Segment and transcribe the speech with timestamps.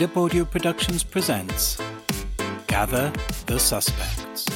[0.00, 1.78] Made Audio Productions presents
[2.68, 3.12] Gather
[3.44, 4.46] the Suspects.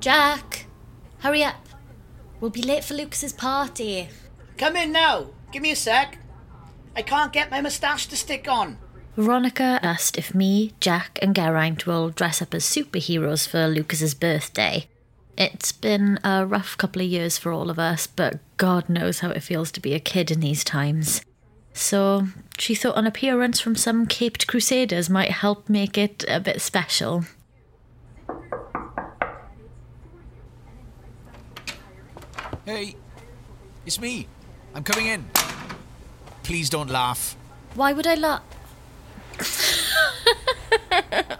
[0.00, 0.66] Jack,
[1.20, 1.56] hurry up.
[2.38, 4.10] We'll be late for Lucas's party.
[4.58, 5.28] Come in now.
[5.50, 6.18] Give me a sec.
[6.94, 8.76] I can't get my moustache to stick on.
[9.16, 14.86] Veronica asked if me, Jack, and Geraint will dress up as superheroes for Lucas's birthday.
[15.36, 19.30] It's been a rough couple of years for all of us, but God knows how
[19.30, 21.22] it feels to be a kid in these times.
[21.72, 22.26] So
[22.58, 27.24] she thought an appearance from some caped crusaders might help make it a bit special.
[32.64, 32.94] Hey,
[33.86, 34.28] it's me.
[34.74, 35.28] I'm coming in.
[36.42, 37.36] Please don't laugh.
[37.74, 38.42] Why would I laugh?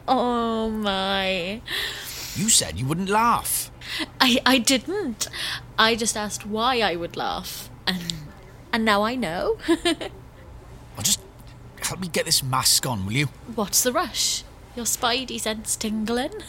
[0.09, 1.61] oh my.
[2.35, 3.72] You said you wouldn't laugh.
[4.21, 5.29] I, I didn't.
[5.79, 7.69] I just asked why I would laugh.
[7.87, 8.15] And,
[8.73, 9.59] and now I know.
[10.97, 11.21] Well, just
[11.81, 13.27] help me get this mask on, will you?
[13.55, 14.45] What's the rush?
[14.77, 16.43] Your spidey sense tingling?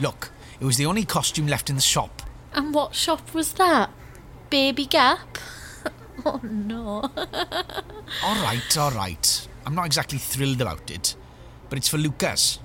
[0.00, 2.22] Look, it was the only costume left in the shop.
[2.52, 3.90] And what shop was that?
[4.50, 5.38] Baby Gap?
[6.24, 7.10] oh no.
[8.22, 9.48] All right, all right.
[9.64, 11.16] I'm not exactly thrilled about it,
[11.68, 12.58] but it's for Lucas.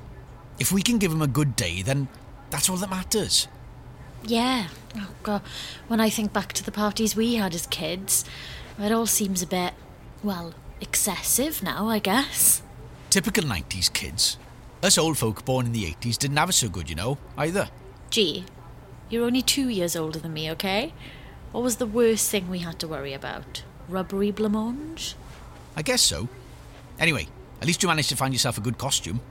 [0.59, 2.09] If we can give him a good day, then
[2.49, 3.47] that's all that matters.
[4.27, 4.67] Yeah.
[4.95, 5.41] Oh god.
[5.87, 8.25] When I think back to the parties we had as kids,
[8.79, 9.73] it all seems a bit,
[10.23, 12.61] well, excessive now, I guess.
[13.09, 14.37] Typical 90s kids.
[14.83, 17.69] Us old folk born in the 80s didn't have it so good, you know, either.
[18.09, 18.45] Gee,
[19.09, 20.93] you're only two years older than me, okay?
[21.51, 23.63] What was the worst thing we had to worry about?
[23.89, 25.15] Rubbery blancmange?
[25.75, 26.27] I guess so.
[26.99, 27.27] Anyway,
[27.61, 29.21] at least you managed to find yourself a good costume.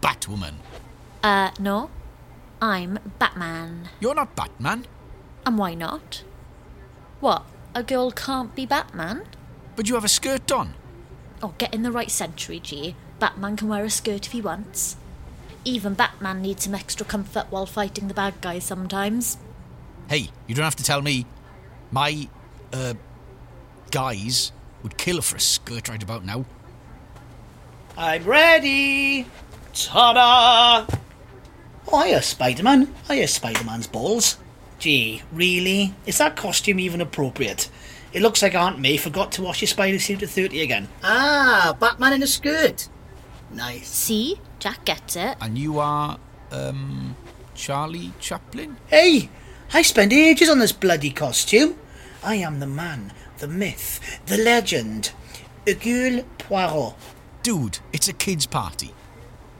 [0.00, 0.54] Batwoman.
[1.22, 1.90] Uh, no.
[2.60, 3.88] I'm Batman.
[4.00, 4.86] You're not Batman,
[5.44, 6.22] And why not?
[7.20, 7.44] What?
[7.74, 9.24] A girl can't be Batman?
[9.76, 10.72] but you have a skirt on.
[11.42, 12.96] Oh, get in the right century, G.
[13.18, 14.96] Batman can wear a skirt if he wants.
[15.66, 19.36] Even Batman needs some extra comfort while fighting the bad guys sometimes.
[20.08, 21.26] Hey, you don't have to tell me.
[21.90, 22.26] My,
[22.72, 22.94] uh,
[23.90, 24.50] guys
[24.82, 26.46] would kill for a skirt right about now.
[27.98, 29.26] I'm ready.
[29.74, 30.86] Ta-da!
[30.88, 30.95] Oh,
[31.90, 32.94] hiya, Spider-Man.
[33.08, 34.38] Hiya, Spider-Man's balls.
[34.78, 35.94] Gee, really?
[36.06, 37.70] Is that costume even appropriate?
[38.12, 40.88] It looks like Aunt May forgot to wash your spider suit at 30 again.
[41.02, 42.88] Ah, Batman in a skirt.
[43.52, 43.88] Nice.
[43.88, 44.40] See?
[44.58, 45.36] Jack gets it.
[45.40, 46.18] And you are,
[46.50, 47.16] um,
[47.54, 48.76] Charlie Chaplin?
[48.86, 49.28] Hey,
[49.72, 51.76] I spent ages on this bloody costume.
[52.22, 55.12] I am the man, the myth, the legend.
[55.66, 56.94] Hercule Poirot.
[57.42, 58.92] Dude, it's a kid's party.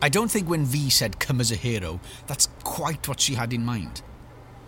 [0.03, 3.53] I don't think when V said come as a hero, that's quite what she had
[3.53, 4.03] in mind.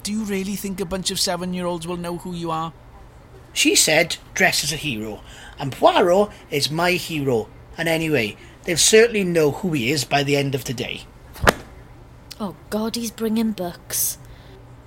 [0.03, 2.73] Do you really think a bunch of seven year olds will know who you are?
[3.53, 5.21] She said, dress as a hero,
[5.59, 7.49] and Poirot is my hero.
[7.77, 11.03] And anyway, they'll certainly know who he is by the end of today.
[12.41, 14.19] Oh god, he's bringing books.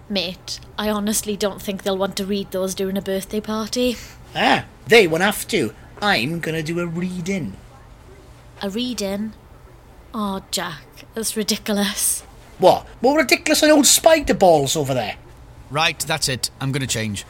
[0.10, 3.98] Mate, I honestly don't think they'll want to read those during a birthday party.
[4.36, 5.74] Ah, they won't have to.
[6.02, 7.58] I'm gonna do a reading.
[8.62, 9.34] A reading?
[10.14, 12.22] Oh, Jack, that's ridiculous.
[12.60, 12.86] What?
[13.02, 15.16] More ridiculous than old spider balls over there?
[15.70, 16.50] Right, that's it.
[16.60, 17.26] I'm gonna change.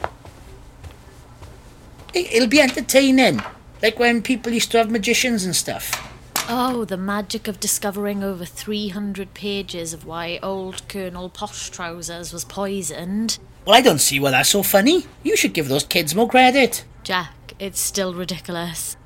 [2.12, 3.40] It- It'll be entertaining.
[3.82, 6.08] Like when people used to have magicians and stuff.
[6.48, 12.44] Oh, the magic of discovering over 300 pages of why old Colonel Posh Trousers was
[12.44, 13.38] poisoned.
[13.64, 15.06] Well, I don't see why that's so funny.
[15.22, 16.84] You should give those kids more credit.
[17.04, 18.96] Jack, it's still ridiculous.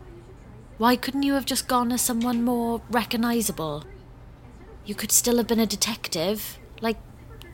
[0.79, 3.85] Why couldn't you have just gone as someone more recognisable?
[4.85, 6.99] You could still have been a detective, like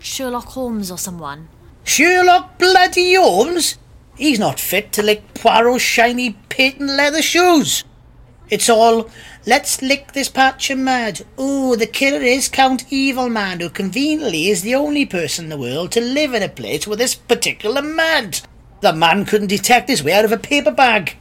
[0.01, 1.49] Sherlock Holmes or someone.
[1.85, 3.79] Sherlock bloody Holmes?
[4.17, 7.85] He's not fit to lick Poirot's shiny patent leather shoes.
[8.51, 9.09] It's all,
[9.47, 11.21] let's lick this patch of mud.
[11.41, 15.93] Ooh, the killer is Count Evilman, who conveniently is the only person in the world
[15.93, 18.41] to live in a place with this particular mud.
[18.81, 21.17] The man couldn't detect his way out of a paper bag.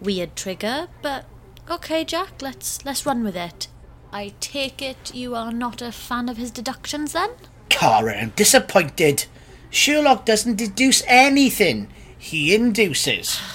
[0.00, 1.24] Weird trigger, but
[1.70, 3.68] okay, Jack, let's let's run with it.
[4.12, 7.30] I take it you are not a fan of his deductions then?
[7.68, 9.26] Cara, I'm disappointed.
[9.70, 11.88] Sherlock doesn't deduce anything.
[12.18, 13.40] He induces.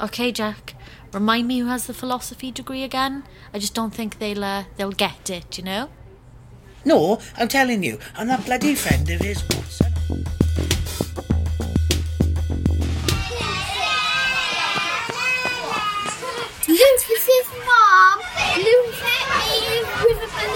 [0.00, 0.74] Okay, Jack.
[1.12, 3.22] Remind me who has the philosophy degree again.
[3.54, 5.88] I just don't think they'll uh, they'll get it, you know.
[6.84, 9.42] No, I'm telling you, I'm that bloody friend of his.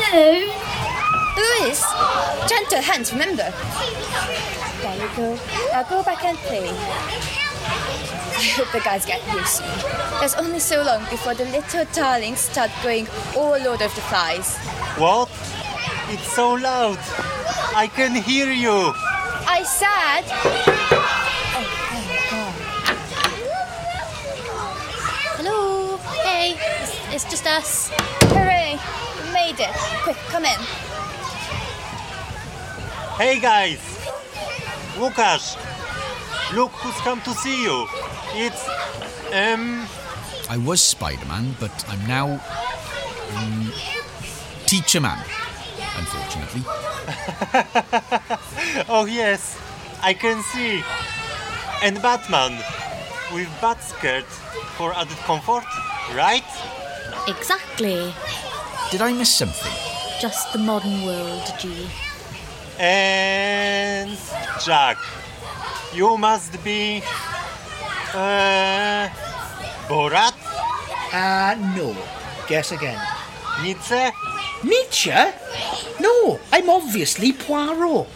[0.09, 0.51] A balloon.
[1.37, 1.85] Louis,
[2.49, 3.53] gentle hands, remember.
[4.83, 5.39] There you go.
[5.73, 6.69] Now go back and play.
[8.39, 9.67] I hope the guys get here soon.
[10.21, 13.07] There's only so long before the little darlings start going
[13.37, 14.57] all over the flies.
[14.97, 15.29] What?
[16.11, 16.99] It's so loud.
[17.75, 18.93] I can hear you.
[19.47, 20.25] I said.
[21.55, 21.67] Oh,
[22.33, 22.53] oh,
[25.37, 25.97] Hello.
[26.25, 28.18] Hey, it's, it's just us.
[29.49, 29.57] Hooray!
[29.57, 29.75] You made it.
[30.03, 30.61] Quick, come in.
[33.17, 33.79] Hey guys.
[34.97, 35.57] Łukasz.
[36.55, 37.87] Look who's come to see you.
[38.35, 38.69] It's
[39.33, 39.87] um
[40.51, 42.41] I was Spider Man, but I'm now.
[43.37, 43.73] Um,
[44.67, 45.19] Teacher Man,
[45.97, 46.63] unfortunately.
[48.89, 49.59] Oh yes,
[50.03, 50.83] I can see.
[51.83, 52.59] And Batman
[53.33, 54.25] with bat skirt
[54.77, 55.65] for added comfort,
[56.15, 56.45] right?
[57.29, 58.13] Exactly.
[58.91, 59.73] Did I miss something?
[60.21, 61.89] Just the modern world, G.
[62.79, 64.17] And
[64.65, 64.97] Jack,
[65.93, 67.03] you must be
[68.15, 69.09] uh,
[69.89, 70.35] Borat,
[71.13, 71.95] Uh, no.
[72.49, 72.99] Guess again.
[73.63, 74.11] Nietzsche.
[74.65, 75.11] Nietzsche?
[76.01, 78.07] No, I'm obviously Poirot.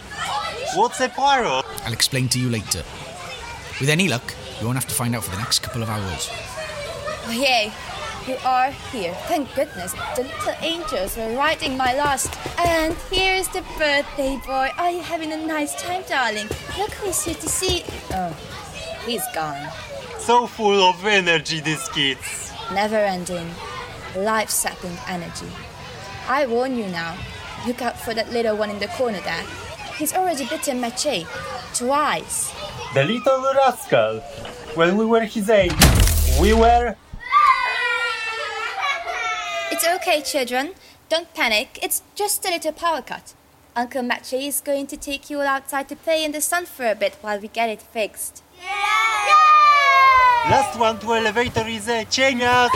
[0.75, 1.65] What's a Poirot?
[1.85, 2.83] I'll explain to you later.
[3.81, 6.31] With any luck, you won't have to find out for the next couple of hours.
[7.27, 7.73] Oh, yay.
[8.27, 9.15] You are here.
[9.27, 9.95] Thank goodness.
[10.15, 12.33] The little angels were writing my last.
[12.57, 14.71] And here's the birthday boy.
[14.79, 16.47] Are you having a nice time, darling?
[16.79, 17.83] Look who's here to see.
[18.13, 18.33] Oh,
[19.05, 19.69] he's gone.
[20.21, 22.53] So full of energy, these kids.
[22.73, 23.51] Never ending,
[24.15, 25.51] life sapping energy.
[26.29, 27.19] I warn you now.
[27.67, 29.45] Look out for that little one in the corner there.
[29.99, 31.27] He's already bitten Mache
[31.75, 32.55] twice.
[32.95, 34.21] The little rascal.
[34.77, 35.73] When we were his age,
[36.41, 36.95] we were.
[39.85, 40.75] It's okay, children.
[41.09, 41.81] Don't panic.
[41.83, 43.35] It's just a little power cut.
[43.75, 46.89] Uncle Mache is going to take you all outside to play in the sun for
[46.89, 48.45] a bit while we get it fixed.
[50.49, 52.71] Last one to elevator is uh, a Cienias.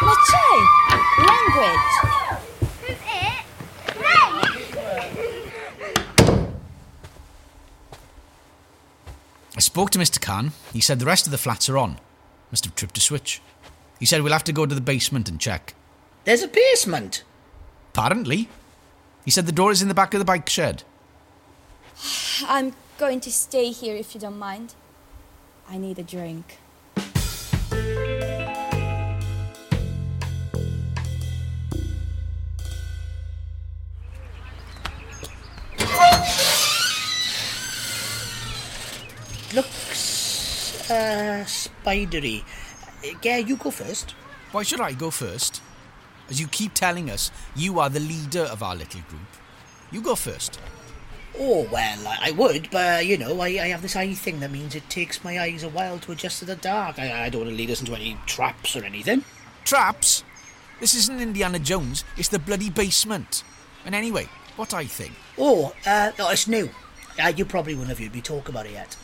[0.00, 0.46] Mache!
[1.28, 1.92] Language!
[2.86, 3.44] Who's it?
[4.00, 4.32] Ray.
[9.54, 10.18] I spoke to Mr.
[10.18, 10.52] Khan.
[10.72, 11.98] He said the rest of the flats are on.
[12.50, 13.42] Must have tripped a switch.
[14.00, 15.74] He said we'll have to go to the basement and check.
[16.26, 17.22] There's a basement.
[17.94, 18.48] Apparently.
[19.24, 20.82] He said the door is in the back of the bike shed.
[22.48, 24.74] I'm going to stay here if you don't mind.
[25.70, 26.58] I need a drink.
[39.54, 42.44] Looks, uh, spidery.
[43.04, 44.16] Uh, Yeah, you go first.
[44.50, 45.62] Why should I go first?
[46.28, 49.20] As you keep telling us, you are the leader of our little group.
[49.90, 50.58] You go first.
[51.38, 54.74] Oh, well, I, would, but, you know, I, I have this eye thing that means
[54.74, 56.98] it takes my eyes a while to adjust to the dark.
[56.98, 59.22] I, I don't want to lead us into any traps or anything.
[59.64, 60.24] Traps?
[60.80, 63.44] This isn't Indiana Jones, it's the bloody basement.
[63.84, 66.70] And anyway, what I think Oh, uh, no, it's new.
[67.22, 68.96] Uh, you probably wouldn't have heard me talk about it yet.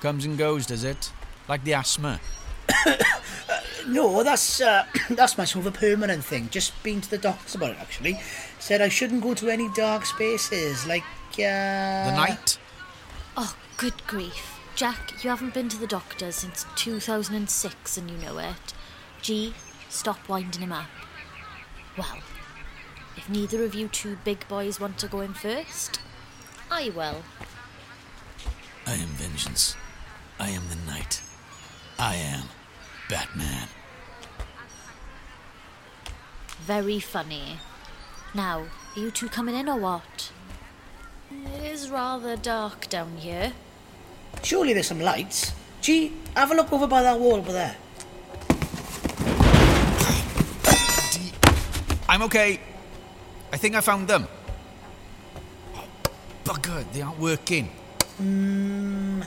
[0.00, 1.10] comes and goes, does it?
[1.48, 2.20] Like the asthma.
[3.88, 6.48] No, that's uh, that's my sort of a permanent thing.
[6.50, 8.20] Just been to the doctors about it actually.
[8.58, 11.04] Said I shouldn't go to any dark spaces like
[11.34, 12.58] uh, The night?
[13.36, 14.58] Oh, good grief.
[14.74, 18.74] Jack, you haven't been to the doctor since 2006 and you know it.
[19.22, 19.54] G,
[19.88, 20.86] stop winding him up.
[21.96, 22.18] Well,
[23.16, 25.98] if neither of you two big boys want to go in first,
[26.70, 27.22] I will.
[28.86, 29.76] I am vengeance.
[30.38, 31.20] I am the night.
[31.98, 32.44] I am
[33.08, 33.68] Batman.
[36.60, 37.58] Very funny.
[38.34, 40.32] Now, are you two coming in or what?
[41.30, 43.52] It is rather dark down here.
[44.42, 45.52] Surely there's some lights.
[45.80, 47.76] Gee, have a look over by that wall over there.
[52.08, 52.60] I'm okay.
[53.52, 54.26] I think I found them.
[55.76, 55.84] Oh,
[56.44, 57.66] bugger, they aren't working.
[58.16, 59.22] Hmm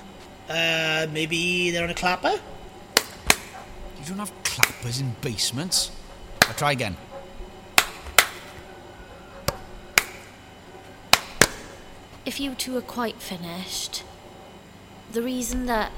[0.49, 2.33] Uh, maybe they're on a clapper.
[3.99, 5.91] You don't have clappers in basements.
[6.41, 6.97] I'll try again.
[12.31, 14.03] If you two are quite finished,
[15.11, 15.91] the reason that,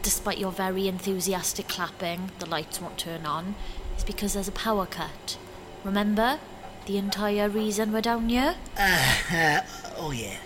[0.00, 3.56] despite your very enthusiastic clapping, the lights won't turn on
[3.96, 5.36] is because there's a power cut.
[5.82, 6.38] Remember?
[6.86, 8.54] The entire reason we're down here?
[8.78, 9.62] Uh,
[9.96, 10.36] oh yeah.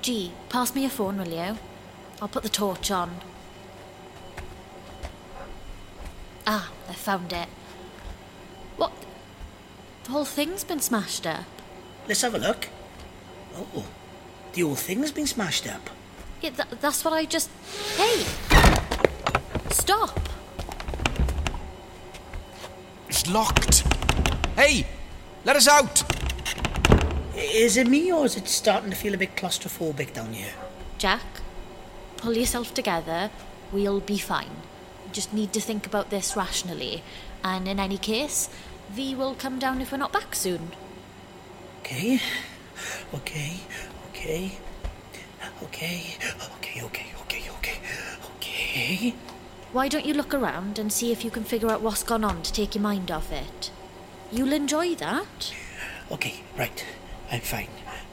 [0.00, 1.58] Gee, pass me your phone, will you?
[2.22, 3.16] I'll put the torch on.
[6.46, 7.50] Ah, I found it.
[8.78, 8.92] What?
[10.04, 11.44] The whole thing's been smashed up.
[12.08, 12.68] Let's have a look.
[13.54, 13.84] Oh,
[14.54, 15.90] the whole thing's been smashed up.
[16.40, 17.50] Yeah, th- that's what I just.
[17.96, 18.24] Hey!
[19.70, 20.18] Stop!
[23.08, 23.84] It's locked.
[24.56, 24.86] Hey,
[25.44, 26.02] let us out.
[27.36, 30.52] Is it me or is it starting to feel a bit claustrophobic down here?
[30.98, 31.22] Jack,
[32.16, 33.30] pull yourself together.
[33.72, 34.62] We'll be fine.
[35.12, 37.02] Just need to think about this rationally.
[37.42, 38.48] And in any case,
[38.90, 40.70] V will come down if we're not back soon.
[41.80, 42.20] Okay,
[43.12, 43.56] okay,
[44.24, 44.52] okay,
[45.62, 46.16] okay,
[46.56, 47.78] okay, okay, okay, okay,
[48.36, 49.14] okay.
[49.72, 52.42] Why don't you look around and see if you can figure out what's gone on
[52.42, 53.70] to take your mind off it?
[54.32, 55.52] You'll enjoy that.
[56.10, 56.84] Okay, right.
[57.30, 57.68] I'm fine.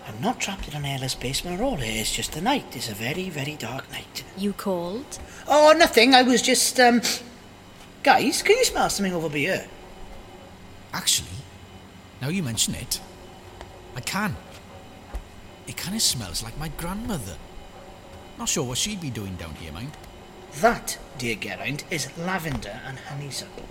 [0.08, 1.78] I'm not trapped in an airless basement at all.
[1.80, 2.76] It's just the night.
[2.76, 4.24] It's a very, very dark night.
[4.36, 5.20] You called?
[5.48, 6.14] Oh, nothing.
[6.14, 7.02] I was just, um.
[8.04, 9.68] Guys, can you smell something over here?
[10.92, 11.38] Actually,
[12.22, 13.00] now you mention it,
[13.96, 14.36] I can.
[15.68, 17.36] It kind of smells like my grandmother.
[18.38, 19.92] Not sure what she'd be doing down here, mind.
[20.60, 23.66] That, dear Geraint, is lavender and honeysuckle.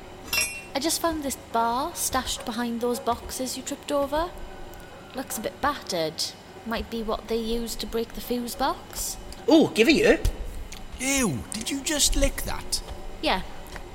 [0.75, 4.31] I just found this bar stashed behind those boxes you tripped over.
[5.15, 6.23] Looks a bit battered.
[6.65, 9.17] Might be what they used to break the fuse box.
[9.49, 10.19] Oh, give it you.
[11.01, 12.83] Ew, did you just lick that?
[13.21, 13.43] Yeah,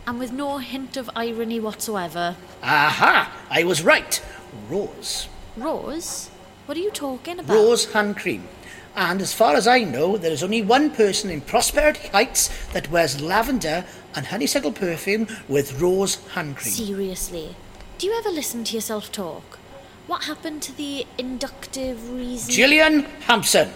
[0.06, 2.36] and with no hint of irony whatsoever.
[2.62, 3.32] Aha!
[3.50, 4.22] I was right.
[4.68, 5.28] Rose.
[5.56, 6.30] Rose?
[6.66, 7.54] What are you talking about?
[7.54, 8.48] Rose hand cream.
[8.96, 12.90] And as far as I know, there is only one person in Prosperity Heights that
[12.90, 16.74] wears lavender and honeysuckle perfume with rose hand cream.
[16.74, 17.56] Seriously.
[18.00, 19.60] Do you ever listen to yourself talk?
[20.08, 22.52] What happened to the inductive reason?
[22.52, 23.70] Gillian Hampson.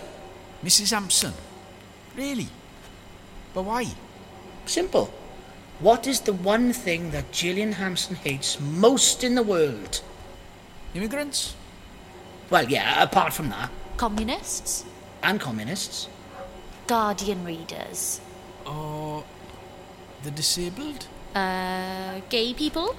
[0.64, 0.92] Mrs.
[0.92, 1.34] Hampson?
[2.16, 2.48] Really?
[3.54, 3.86] But why?
[4.66, 5.14] Simple.
[5.80, 10.02] What is the one thing that Gillian Hampson hates most in the world?
[10.96, 11.56] Immigrants?
[12.50, 13.70] Well, yeah, apart from that.
[13.98, 14.86] Communists?
[15.22, 16.08] And communists.
[16.88, 18.22] Guardian readers?
[18.66, 19.24] Or
[20.24, 21.08] the disabled?
[21.36, 22.96] Uh, gay people?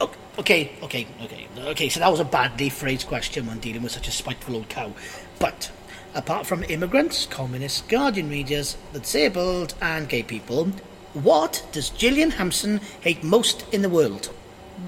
[0.00, 1.88] O- Okay, okay, okay, okay.
[1.88, 4.92] So that was a badly phrased question when dealing with such a spiteful old cow.
[5.38, 5.70] But
[6.14, 10.66] apart from immigrants, communists, guardian readers, the disabled, and gay people,
[11.12, 14.30] what does Gillian Hampson hate most in the world?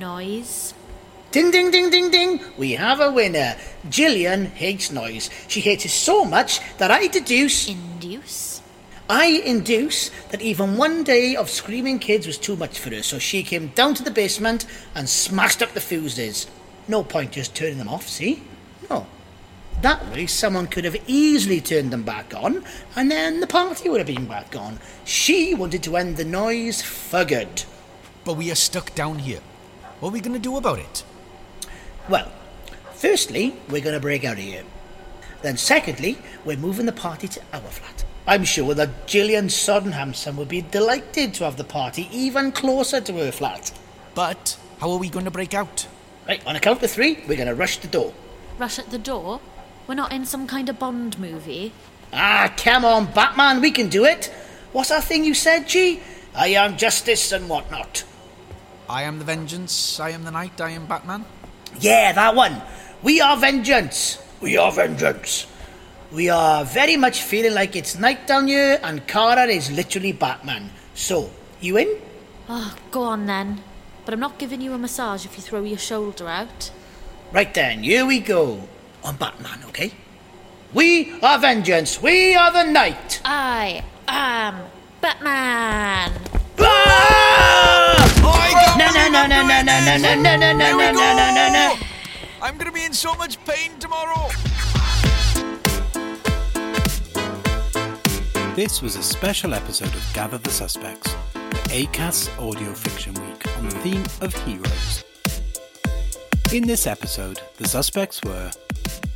[0.01, 0.75] Noise?
[1.31, 2.41] Ding, ding, ding, ding, ding.
[2.57, 3.57] We have a winner.
[3.91, 5.29] Gillian hates noise.
[5.49, 8.63] She hates it so much that I deduce, Induce?
[9.09, 13.19] I induce that even one day of screaming kids was too much for her, so
[13.19, 16.47] she came down to the basement and smashed up the fuses.
[16.89, 18.43] No point just turning them off, see?
[18.91, 19.07] No.
[19.83, 22.65] That way, someone could have easily turned them back on,
[22.97, 24.81] and then the party would have been back on.
[25.05, 27.65] She wanted to end the noise for good.
[28.25, 29.41] But we are stuck down here.
[30.01, 31.05] What are we going to do about it?
[32.09, 32.31] Well,
[32.95, 34.65] firstly, we're going to break out of here.
[35.43, 38.05] Then, secondly, we're moving the party to our flat.
[38.29, 43.13] I'm sure that Gillian Soddenhampson would be delighted to have the party even closer to
[43.15, 43.73] her flat.
[44.15, 45.87] But how are we going to break out?
[46.27, 48.13] Right, on a count of three, we're going to rush the door.
[48.59, 49.41] Rush at the door?
[49.87, 51.73] We're not in some kind of Bond movie.
[52.13, 54.27] Ah, come on, Batman, we can do it.
[54.73, 56.01] What's that thing you said, G?
[56.35, 58.05] I am justice and whatnot.
[58.89, 61.25] I am the vengeance, I am the night, I am Batman.
[61.81, 62.63] Yeah, that one.
[63.03, 64.19] We are vengeance.
[64.41, 65.47] We are vengeance.
[66.13, 70.71] We are very much feeling like it's night down here and Cara is literally Batman.
[70.95, 71.31] So,
[71.61, 71.89] you in?
[72.49, 73.63] Oh, go on then.
[74.05, 76.71] But I'm not giving you a massage if you throw your shoulder out.
[77.33, 78.63] Right then, here we go.
[79.03, 79.93] On Batman, okay?
[80.73, 82.01] We are vengeance.
[82.01, 83.21] We are the night.
[83.25, 84.61] I am
[85.01, 86.13] Batman!
[86.59, 87.76] Ah!
[88.29, 91.35] Oh, No, no, no, no, no, no, no, no, no, no, no, no, no, no,
[91.35, 91.75] no, no.
[92.43, 94.29] I'm going to be in so much pain tomorrow.
[98.55, 103.69] This was a special episode of Gather the Suspects, the ACAS Audio Fiction Week on
[103.69, 105.05] the theme of heroes.
[106.53, 108.51] In this episode, the suspects were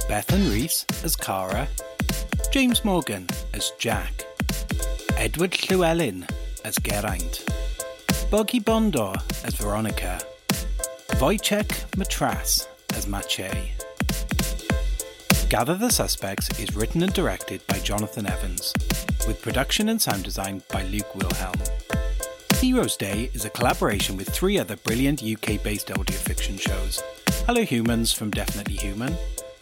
[0.08, 1.68] Bethan Reese as Cara,
[2.50, 4.24] James Morgan as Jack,
[5.16, 6.26] Edward Llewellyn
[6.64, 7.44] as Geraint,
[8.30, 10.20] Boggy Bondor as Veronica,
[11.18, 13.50] Wojciech Matras as Mache.
[15.48, 18.72] Gather the Suspects is written and directed by Jonathan Evans,
[19.26, 21.56] with production and sound design by Luke Wilhelm.
[22.58, 27.02] Heroes Day is a collaboration with three other brilliant UK based audio fiction shows
[27.46, 29.12] Hello Humans from Definitely Human,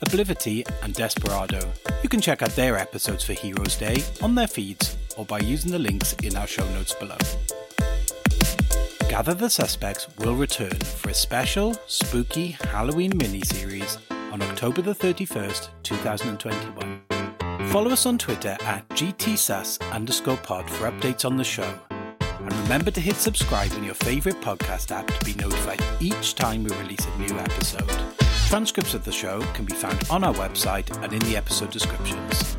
[0.04, 1.72] Oblivity, and Desperado.
[2.02, 5.72] You can check out their episodes for Heroes Day on their feeds or by using
[5.72, 7.16] the links in our show notes below.
[9.08, 15.70] Gather the Suspects will return for a special, spooky Halloween mini-series on October the 31st,
[15.82, 17.00] 2021.
[17.70, 21.72] Follow us on Twitter at GTSUS underscore pod for updates on the show.
[22.20, 26.62] And remember to hit subscribe in your favourite podcast app to be notified each time
[26.62, 27.90] we release a new episode.
[28.48, 32.56] Transcripts of the show can be found on our website and in the episode descriptions.